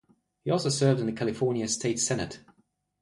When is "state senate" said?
1.67-2.39